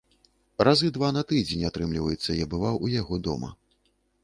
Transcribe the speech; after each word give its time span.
Разы 0.67 0.89
два 0.95 1.09
на 1.17 1.23
тыдзень, 1.33 1.67
атрымліваецца, 1.69 2.31
я 2.43 2.49
бываў 2.57 2.83
у 2.87 2.93
яго 2.95 3.23
дома. 3.31 3.49